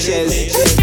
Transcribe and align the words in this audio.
bitches. 0.00 0.79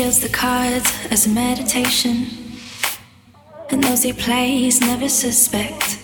As 0.00 1.26
a 1.26 1.28
meditation. 1.30 2.26
And 3.70 3.82
those 3.82 4.02
he 4.02 4.12
plays 4.12 4.80
never 4.80 5.08
suspect. 5.08 5.98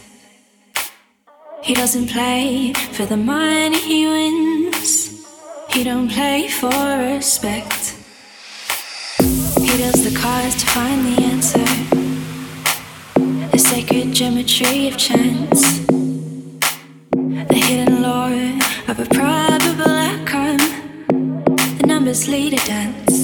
He 1.63 1.75
doesn't 1.75 2.09
play 2.09 2.73
for 2.73 3.07
the 3.07 3.17
money 3.17 3.79
he 3.79 4.07
wins. 4.07 5.25
He 5.71 5.85
don't 5.85 6.11
play 6.11 6.49
for 6.49 6.71
respect. 6.71 7.95
He 9.61 9.77
does 9.79 10.03
the 10.03 10.19
cards 10.19 10.57
to 10.57 10.67
find 10.67 11.01
the 11.07 11.23
answer. 11.23 11.69
The 13.53 13.59
sacred 13.59 14.13
geometry 14.13 14.89
of 14.89 14.97
chance. 14.97 15.87
The 17.53 17.61
hidden 17.67 18.03
lore 18.03 18.59
of 18.89 18.99
a 18.99 19.07
probable 19.07 19.95
outcome. 20.11 20.59
The 21.79 21.87
numbers 21.87 22.27
lead 22.29 22.55
a 22.55 22.65
dance. 22.67 23.24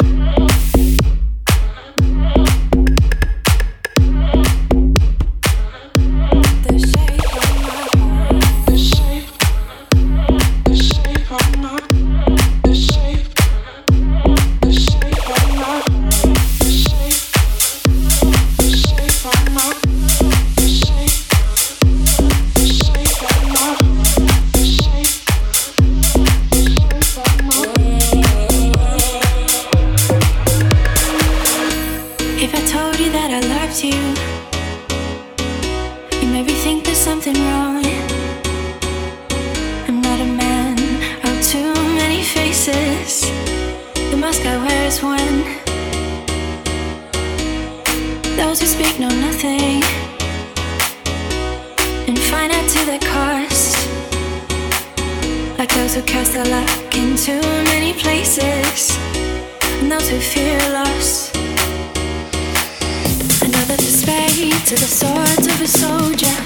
are 64.71 64.75
the 64.75 64.87
swords 64.87 65.47
of 65.47 65.61
a 65.61 65.67
soldier. 65.67 66.37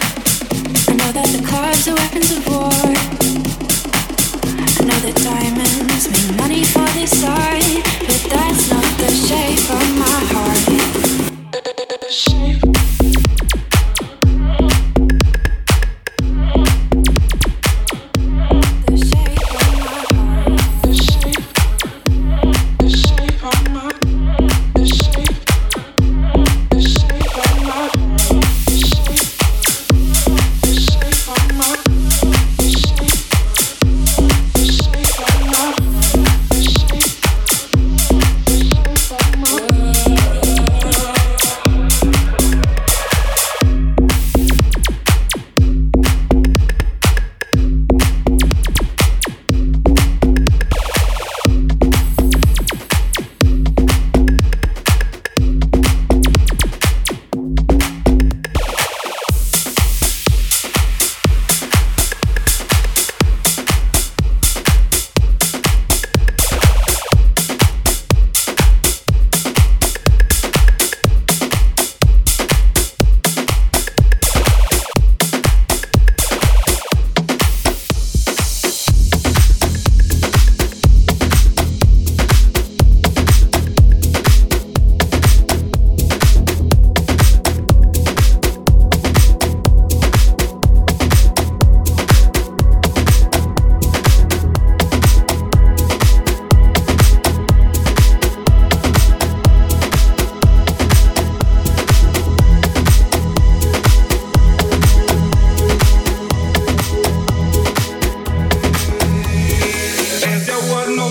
I 0.89 0.95
know 0.95 1.11
that 1.11 1.27
the 1.27 1.45
clubs 1.45 1.87
are 1.87 1.93
weapons 1.93 2.31
of 2.31 2.47
war. 2.47 2.71
I 4.57 4.83
know 4.83 4.99
that 5.05 5.15
diamonds 5.21 6.09
mean 6.09 6.37
money 6.37 6.63
for 6.63 6.87
this 6.97 7.23
art, 7.23 7.61
but 8.07 8.21
that's 8.31 8.69
not 8.71 8.97
the 8.97 9.11
shape 9.13 9.69
of 9.69 9.99
my 9.99 10.19
heart. 10.33 11.04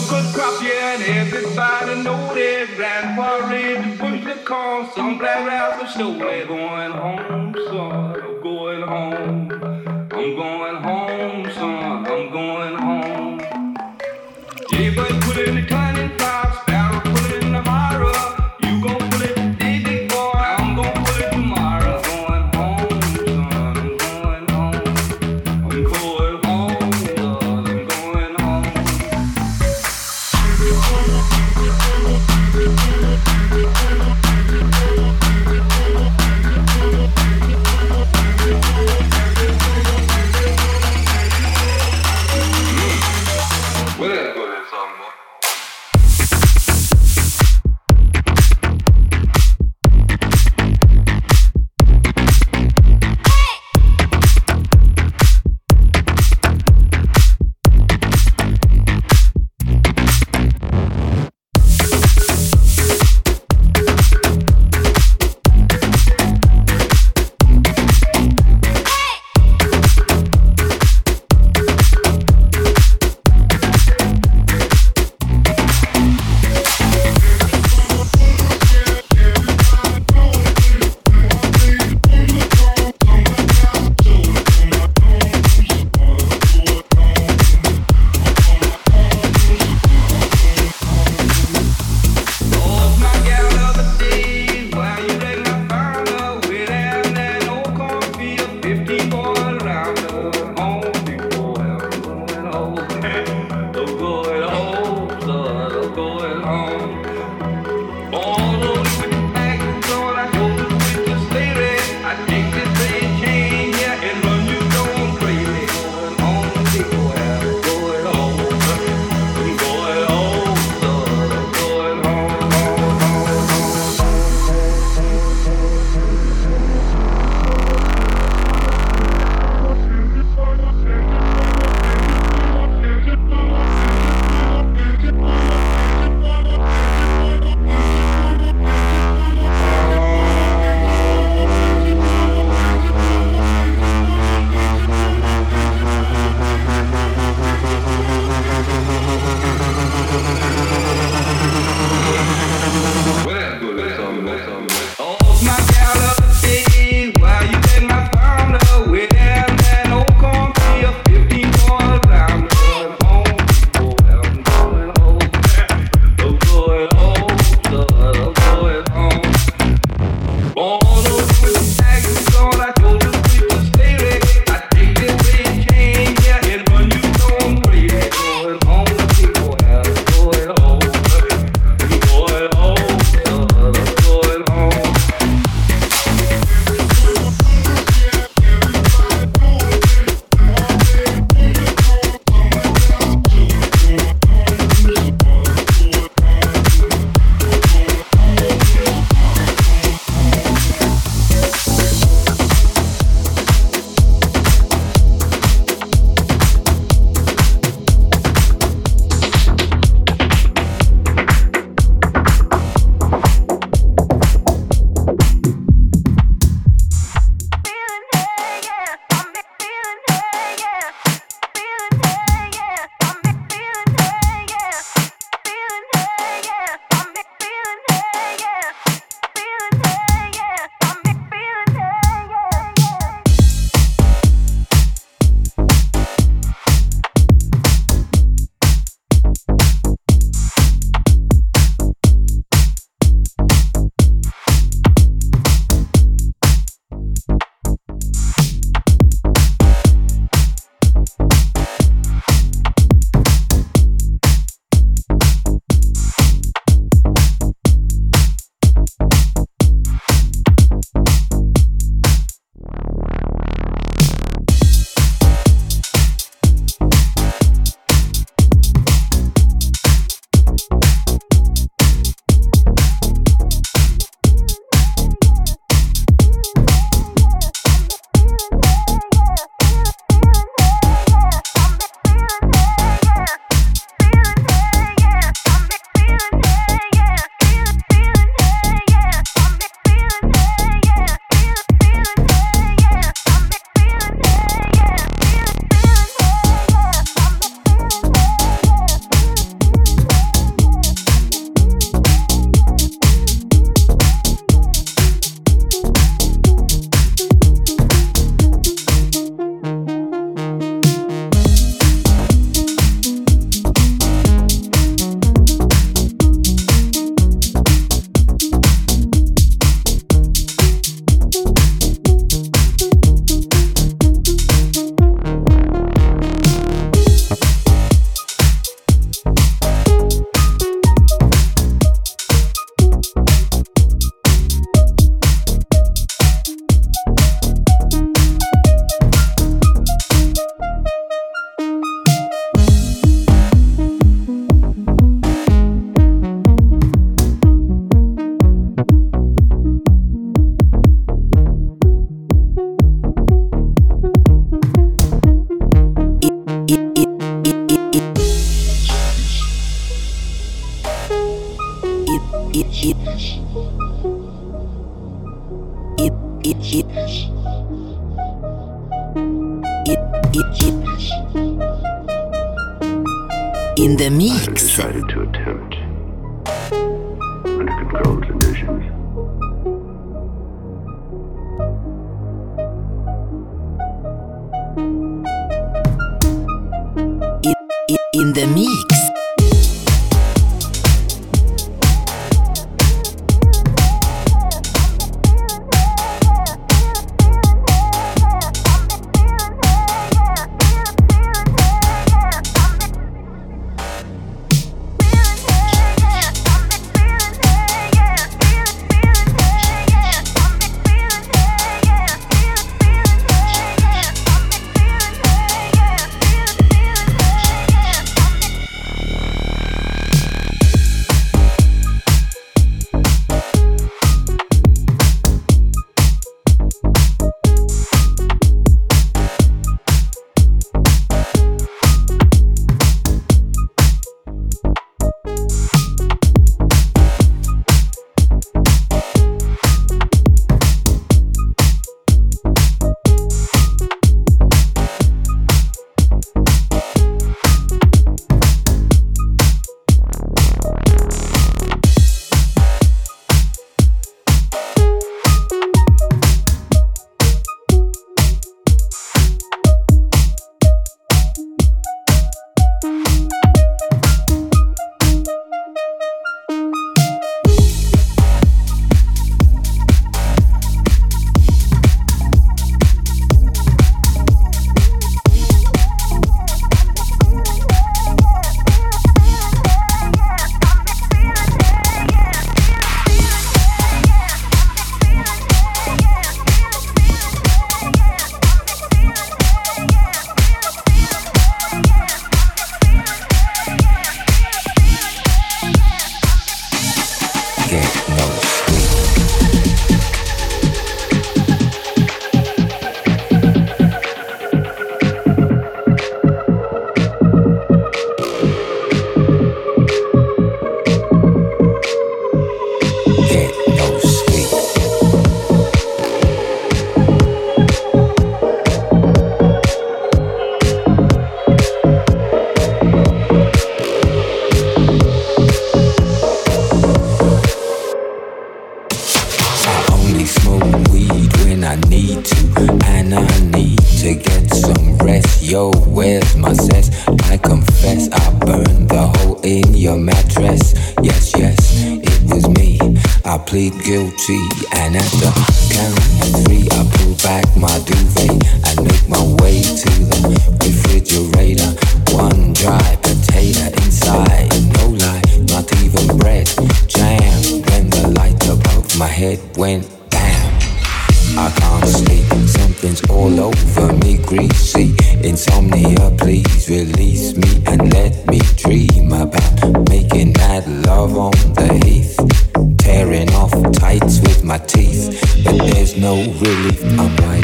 good 0.09 0.35
crop, 0.35 0.63
yeah, 0.63 0.95
and 0.95 1.03
everybody 1.03 2.03
know 2.03 2.35
that. 2.35 2.69
Grandpa 2.77 3.49
read 3.49 3.85
the 3.85 3.97
bush 3.97 4.25
that 4.25 4.45
corn, 4.45 4.89
some 4.95 5.19
black 5.19 5.47
rabbit 5.47 5.89
show. 5.91 6.11
We're 6.11 6.47
going 6.47 6.93
home, 6.93 7.55
son, 7.69 8.21
I'm 8.21 8.43
going 8.43 8.83
home. 8.83 9.53
I'm 10.13 10.37
going 10.37 10.77
home, 10.83 11.53
son, 11.53 12.07
I'm 12.07 12.31
going 12.33 12.75
home. 12.75 12.84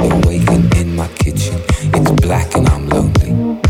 I'm 0.01 0.21
waiting 0.23 0.71
in 0.81 0.97
my 0.97 1.09
kitchen. 1.09 1.61
It's 1.95 2.11
black 2.23 2.55
and 2.55 2.67
I'm 2.69 2.89
lonely. 2.89 3.61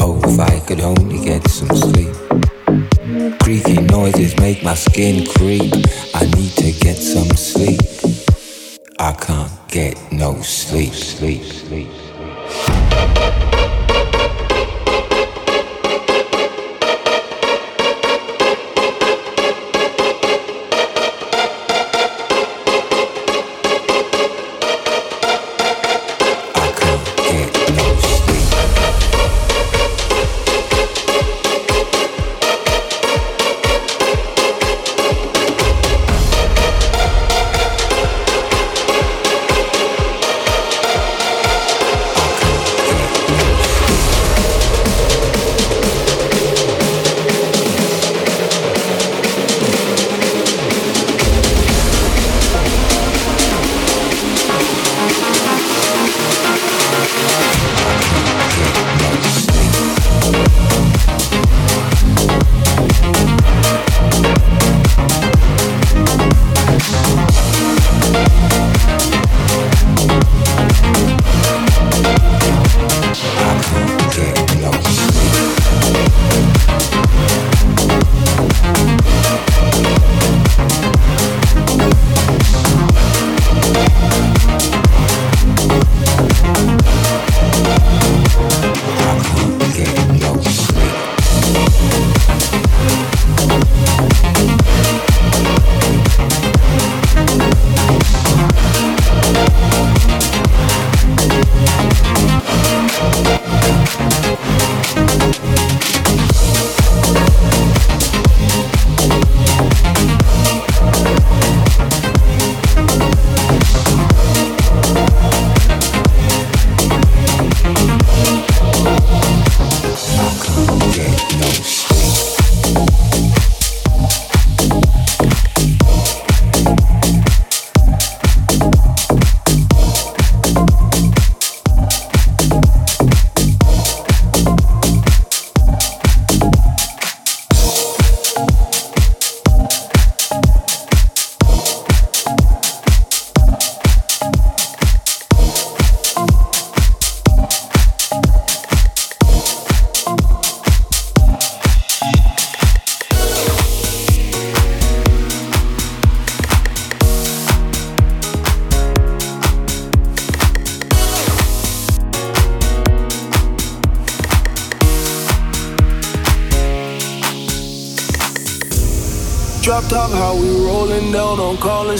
Oh, 0.00 0.20
if 0.24 0.40
I 0.40 0.60
could 0.66 0.80
only 0.80 1.24
get 1.24 1.48
some 1.48 1.74
sleep. 1.76 2.12
Creaky 3.40 3.80
noises 3.82 4.36
make 4.38 4.64
my 4.64 4.74
skin 4.74 5.26
creep. 5.26 5.72
I 6.14 6.24
need 6.36 6.52
to 6.62 6.72
get 6.72 6.96
some 6.96 7.30
sleep. 7.36 7.80
I 8.98 9.12
can't 9.12 9.52
get 9.68 9.96
no 10.10 10.40
sleep, 10.42 10.92
sleep, 10.92 11.44
sleep, 11.44 11.88
sleep. 11.92 13.85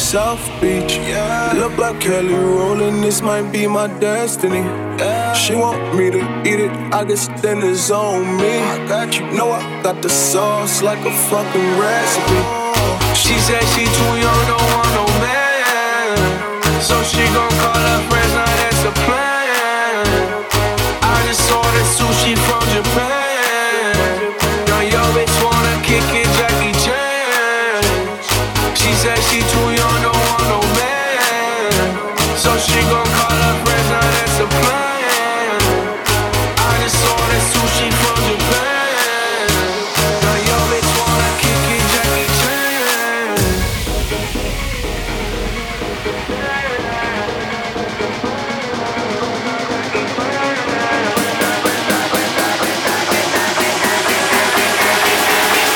South 0.06 0.46
Beach. 0.60 0.98
Yeah. 0.98 1.52
Look 1.56 1.76
like 1.78 2.00
Kelly 2.00 2.32
rolling, 2.32 3.00
this 3.00 3.22
might 3.22 3.50
be 3.50 3.66
my 3.66 3.88
destiny. 3.98 4.60
Yeah. 5.00 5.32
She 5.32 5.56
want 5.56 5.82
me 5.96 6.12
to 6.12 6.20
eat 6.46 6.60
it, 6.60 6.70
I 6.94 7.02
guess 7.02 7.26
then 7.42 7.58
it's 7.64 7.90
on 7.90 8.36
me. 8.36 8.52
I 8.74 8.86
got 8.86 9.18
you, 9.18 9.26
know 9.32 9.50
I 9.50 9.82
got 9.82 10.02
the 10.02 10.08
sauce 10.08 10.80
like 10.80 11.00
a 11.00 11.10
fucking 11.10 11.70
recipe. 11.80 12.40
She 13.16 13.34
said 13.46 13.64
she 13.74 13.84
too 13.84 14.12
young, 14.24 14.42
don't 14.46 14.68
want 14.74 14.90
no 14.94 15.06
man, 15.26 16.80
so 16.80 17.02
she 17.02 17.24
gon' 17.34 17.50
call 17.58 17.74
her. 17.74 18.15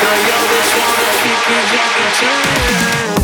So 0.01 0.07
you 0.07 0.25
just 0.25 0.73
wanna 0.79 1.11
keep 1.21 1.41
me 1.47 1.59
back 1.71 3.15
in 3.17 3.20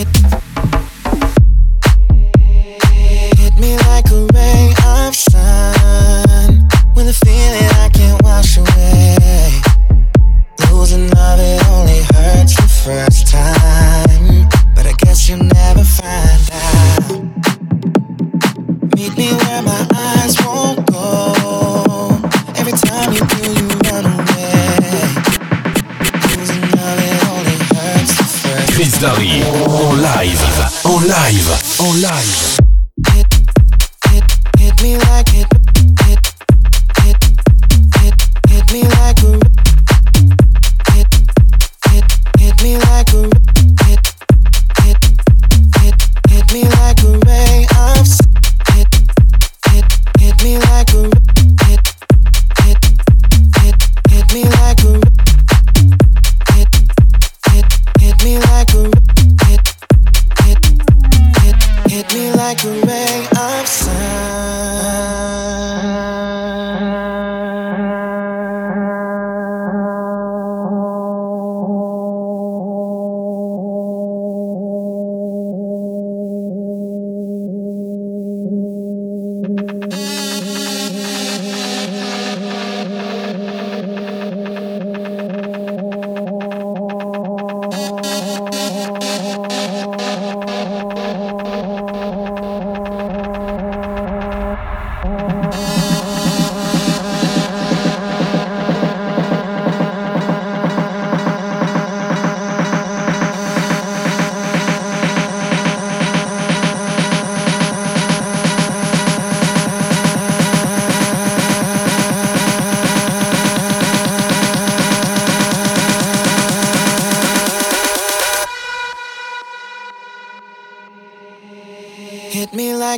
it. 0.00 0.39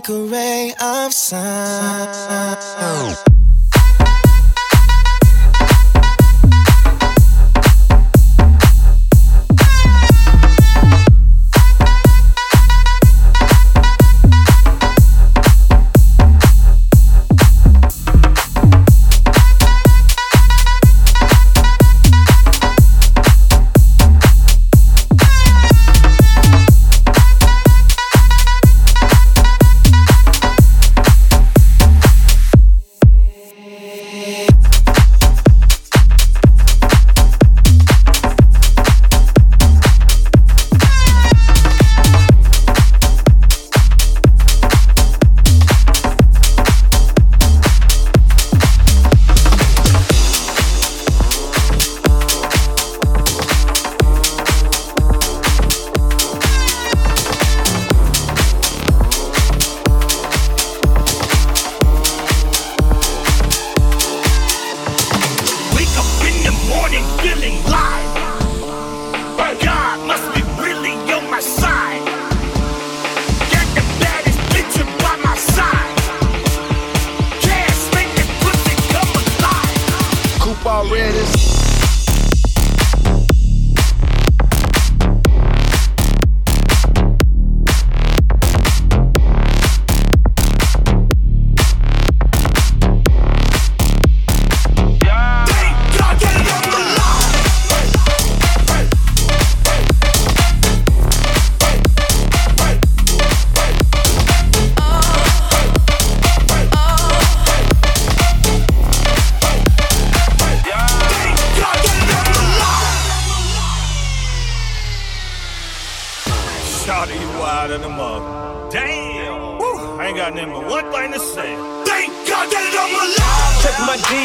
Like 0.02 0.08
a 0.08 0.24
ray 0.24 0.74
of 0.80 1.12
sun. 1.12 2.71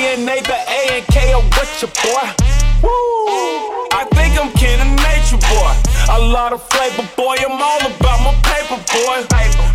DNA, 0.08 0.40
the 0.40 0.56
A 0.56 1.04
and 1.04 1.08
K, 1.08 1.34
oh, 1.36 1.44
what 1.52 1.68
your 1.84 1.92
boy? 2.00 2.32
Woo! 2.80 3.92
I 3.92 4.08
think 4.16 4.40
I'm 4.40 4.48
kin 4.56 4.80
of 4.80 4.88
nature, 5.04 5.36
boy. 5.52 5.74
A 6.16 6.20
lot 6.32 6.54
of 6.54 6.64
flavor, 6.72 7.04
boy, 7.20 7.36
I'm 7.44 7.60
all 7.60 7.84
about 7.84 8.24
my 8.24 8.32
paper, 8.48 8.80
boy. 8.88 9.28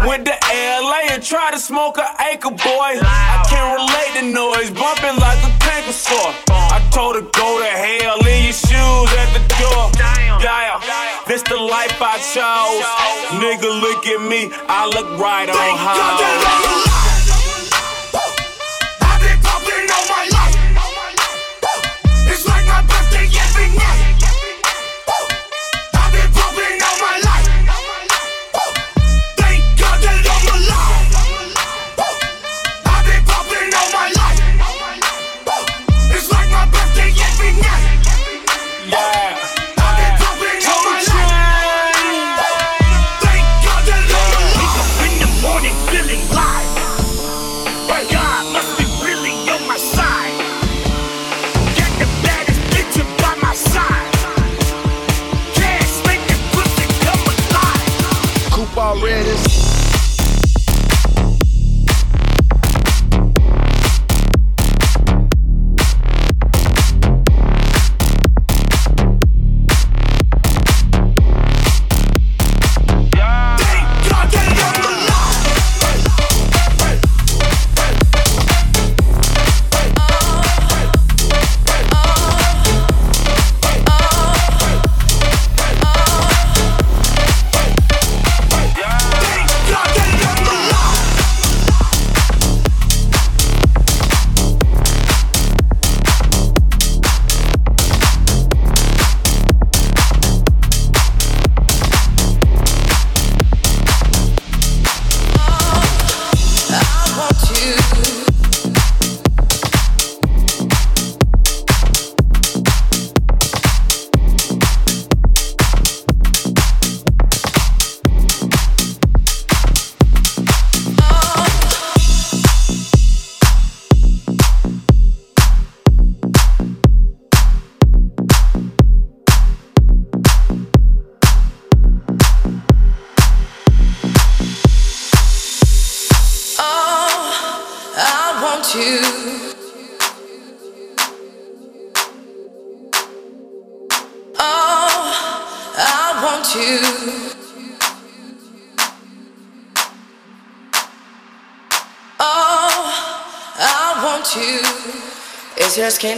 Went 0.08 0.24
to 0.24 0.32
LA 0.32 1.12
and 1.12 1.22
tried 1.22 1.52
to 1.52 1.58
smoke 1.60 1.98
an 1.98 2.08
acre, 2.32 2.48
boy. 2.48 2.96
I 2.96 3.44
can't 3.44 3.76
relate 3.76 4.12
to 4.20 4.32
noise, 4.32 4.70
bumping 4.72 5.20
like 5.20 5.36
a 5.44 5.52
tanker 5.60 5.92
store. 5.92 6.32
I 6.48 6.80
told 6.90 7.16
her, 7.16 7.28
go 7.36 7.60
to 7.60 7.68
hell, 7.68 8.16
leave 8.24 8.48
your 8.48 8.56
shoes 8.56 9.12
at 9.12 9.28
the 9.36 9.44
door. 9.60 9.92
Yeah, 10.40 10.80
this 11.28 11.42
the 11.42 11.60
life 11.60 11.92
I 12.00 12.16
chose. 12.32 12.88
Nigga, 13.36 13.68
look 13.68 14.06
at 14.06 14.22
me, 14.24 14.48
I 14.64 14.88
look 14.88 15.20
right 15.20 15.50
on 15.50 15.76
how. 15.76 17.11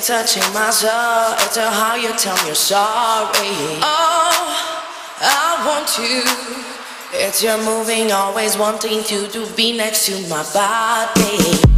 Touching 0.07 0.43
my 0.53 0.69
soul. 0.69 1.33
It's 1.47 1.57
how 1.57 1.95
you 1.95 2.13
tell 2.19 2.37
me 2.37 2.47
you're 2.47 2.55
sorry. 2.55 3.81
Oh, 3.81 4.37
I 5.21 5.65
want 5.67 5.97
you. 5.97 6.23
It's 7.19 7.43
your 7.43 7.57
moving, 7.65 8.13
always 8.13 8.59
wanting 8.59 9.03
to, 9.05 9.29
to 9.29 9.47
be 9.55 9.77
next 9.77 10.07
to 10.07 10.29
my 10.29 10.45
body. 10.53 11.74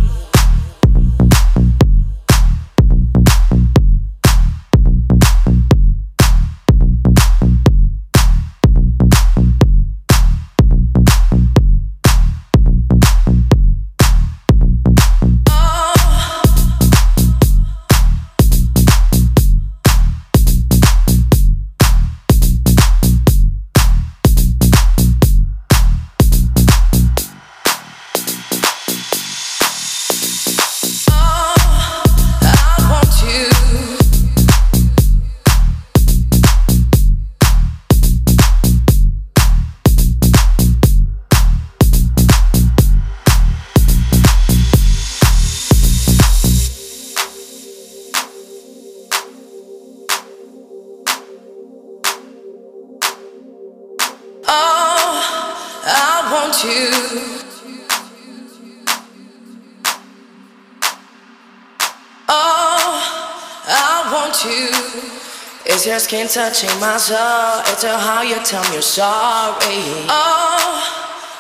Skin 66.17 66.29
touching 66.29 66.81
my 66.81 66.97
soul. 66.97 67.61
It's 67.67 67.85
how 67.85 68.23
you 68.23 68.37
tell 68.45 68.63
me 68.65 68.75
you're 68.75 68.83
sorry. 68.83 70.07
Oh, 70.09 70.81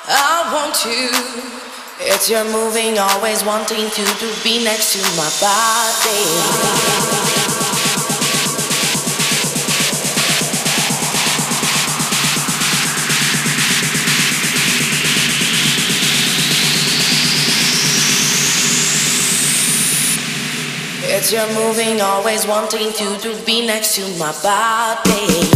I 0.08 0.52
want 0.52 0.84
you. 0.84 1.08
It's 2.00 2.28
your 2.28 2.44
moving, 2.44 2.98
always 2.98 3.44
wanting 3.44 3.88
to, 3.90 4.04
to 4.04 4.44
be 4.44 4.64
next 4.64 4.92
to 4.92 5.00
my 5.16 5.30
body. 5.40 7.25
It's 21.28 21.32
your 21.32 21.52
moving, 21.54 22.00
always 22.00 22.46
wanting 22.46 22.92
to, 22.92 23.18
to 23.18 23.44
be 23.44 23.66
next 23.66 23.96
to 23.96 24.02
my 24.16 24.30
body. 24.44 25.55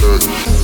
certain 0.00 0.63